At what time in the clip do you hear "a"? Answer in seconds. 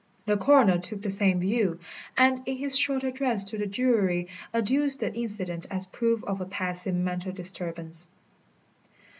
6.41-6.45